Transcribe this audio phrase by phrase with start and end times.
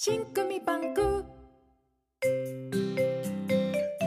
[0.00, 1.24] 信組バンク。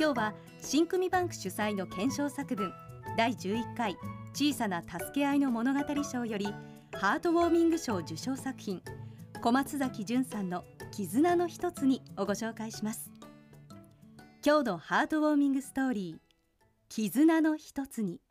[0.00, 0.32] 今日は
[0.62, 2.72] 新組バンク主催の検証作文
[3.18, 3.98] 第11回
[4.32, 6.46] 小さな助け合いの物語賞より
[6.94, 8.80] ハートウォーミング賞受賞作品
[9.42, 13.10] 小松崎淳さんの絆の一つにをご紹介します。
[14.42, 18.22] 今日のハートウォーミングストーリー絆の一つに。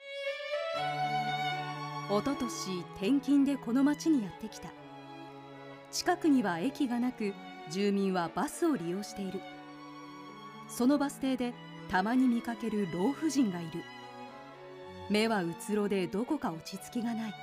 [2.10, 4.70] おととし転勤でこの町にやってきた。
[5.92, 7.36] 近くには駅がなく
[7.70, 9.40] 住民はバスを利用している。
[10.70, 11.54] そのバス停で
[11.90, 13.84] たまに見かける老婦人がいる
[15.10, 17.34] 目はうつろでどこか落ち着きがない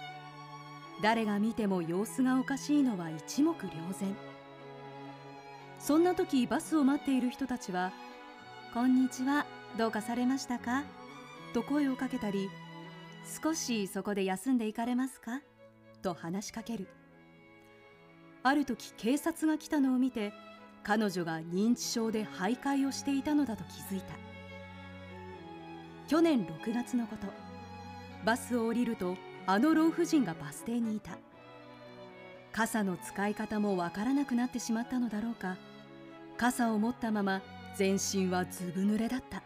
[1.02, 3.70] 誰が見ても様子がおかしいのは一目瞭
[4.00, 4.16] 然
[5.78, 7.92] そんな時バスを待っている人たちは
[8.72, 10.84] 「こんにちはどうかされましたか?」
[11.52, 12.48] と声をかけたり
[13.42, 15.42] 「少しそこで休んでいかれますか?」
[16.02, 16.88] と話しかける
[18.42, 20.32] ある時警察が来たのを見て
[20.86, 24.14] 彼女が認知症で徘徊をしていたのだと気づいた。
[26.06, 27.26] 去年6月のこと。
[28.24, 31.18] バスを降りるとあの老婦人がバス停にいた。
[32.52, 35.56] 傘の使い方もわからなくなってしまったのだろうか。
[36.36, 37.42] 傘を持ったまま
[37.74, 39.42] 全身はずぶ濡れだった。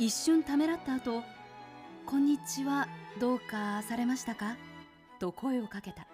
[0.00, 1.22] 一瞬ためらった後
[2.06, 2.88] 「こんにちは
[3.20, 4.56] どうかされましたか?」
[5.20, 6.08] と声をかけた。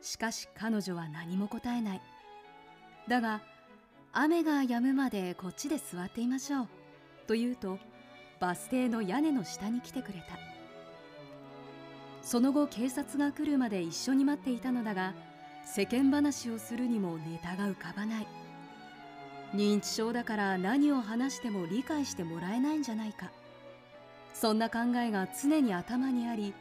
[0.00, 2.00] しかし彼女は何も答えない。
[3.10, 3.40] だが
[4.12, 6.68] 雨が止むまでこっちで座っていましょう
[7.26, 7.80] と言うと
[8.38, 10.38] バス停の屋根の下に来てくれた。
[12.22, 15.12] その後警察が来るまで一緒に待っていたのだが
[15.64, 18.28] 世間話をするにもネタが浮かばない。
[19.54, 23.32] 認知症だから何を話しても理解してもらえないんじゃないか。
[24.34, 26.54] そんな考えが常に頭にあり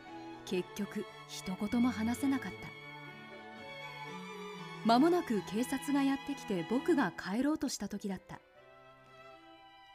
[0.47, 2.78] 結局一言も話せなかった。
[4.89, 8.39] 間もなく警察がやってきて僕が帰ろうとした時だった。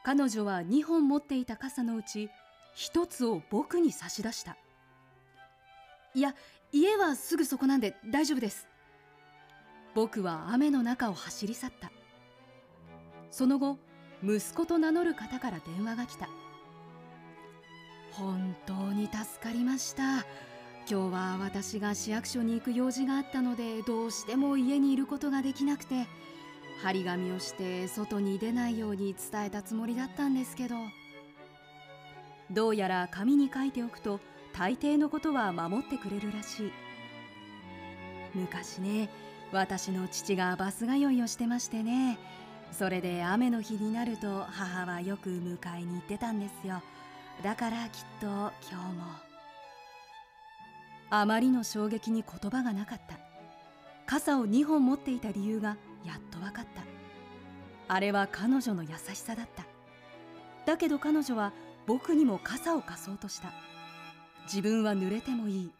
[0.04, 2.30] 彼女は2本持っていた傘のうち
[2.76, 4.56] 1つを僕に差し出した。
[6.14, 6.36] いや
[6.70, 8.68] 家はすぐそこなんで大丈夫です。
[9.96, 11.90] 僕は雨の中を走り去った。
[13.32, 13.78] その後
[14.22, 16.28] 息子と名乗る方から電話が来た。
[18.12, 20.24] 本当に助かりました。
[20.86, 26.06] 今日は私が市役所に行く用事があったのでどうしても家にいることができなくて
[26.82, 30.74] 張り紙をして外に出ないように伝えたつもりだったんですけど
[32.50, 34.20] どうやら紙に書いておくと
[34.52, 36.72] 大抵のことは守ってくれるらしい。
[38.34, 39.08] 昔ね
[39.52, 42.18] 私の父がバス通いをしてましてね
[42.72, 46.82] それで雨の日になると母はよく迎えに行ってたんですよ。
[47.42, 49.33] だからきっと今日も。
[51.10, 53.18] あまりの衝撃に言葉がなかった。
[54.06, 56.82] 傘を2本持っていた理由がやっと分かった。
[57.88, 59.64] あれは彼女の優しさだった。
[60.66, 61.52] だけど彼女は
[61.86, 63.52] 僕にも傘を貸そうとした。
[64.44, 65.72] 自分は濡れてもいい。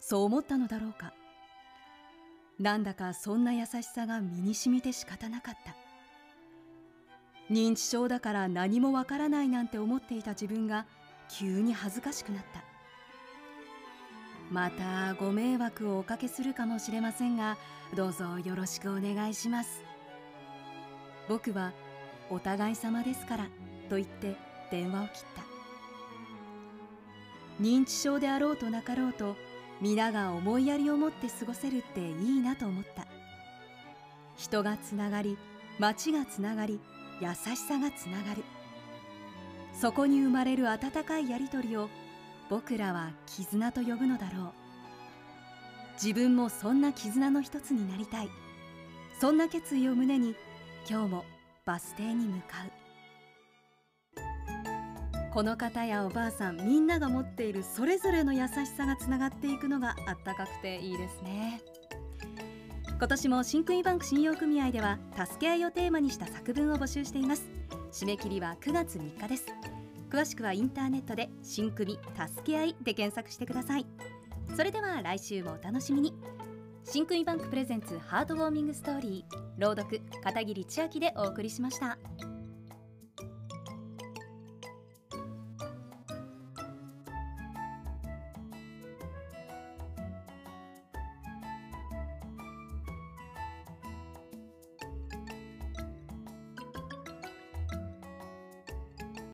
[0.00, 1.12] そう思ったのだろうか。
[2.58, 5.74] なんだかそんな優しさが身に染みて仕方なかった。
[7.50, 10.86] 認知症だから何もわからないなんて思っていた自分が
[11.28, 12.75] 急に恥ずかしくなった。
[14.50, 17.56] またご迷惑をおかけするかもしれませんが
[17.94, 19.82] どうぞよろしくお願いします。
[21.28, 21.72] 僕は
[22.30, 23.44] お互い様ですから
[23.88, 24.36] と言って
[24.70, 25.42] 電話を切った。
[27.60, 29.36] 認知症であろうとなかろうと
[29.80, 33.06] 皆が思いやりを持って過ごせるっていいなと思った。
[34.36, 35.38] 人がつながり
[35.78, 36.80] 町がつながり
[37.20, 38.44] 優しさがつながる。
[39.72, 41.88] そこに生まれる温かいやりとりを
[42.48, 44.52] 僕らは絆と呼ぶのだろう。
[45.94, 48.28] 自分もそんな絆の一つになりたい。
[49.20, 50.34] そんな決意を胸に
[50.88, 51.24] 今日も
[51.64, 52.86] バス停に向かう。
[55.32, 61.60] この方やおばあさんみんなが持っているそれぞれの優しさがつながっていくのがあったかくていいですね。
[62.98, 67.50] 今年も新組バンク信用組合では助け合いをテーマにした作文を募集しています。
[67.92, 69.44] 締め切りは9月3日です。
[70.10, 73.86] 詳しくはインターネットで新組助け合いで検索してください
[74.56, 76.14] それでは来週もお楽しみに
[76.84, 81.98] 新組バンクプレゼンツハートウォーミングストーリー朗読片桐千秋でお送りしました。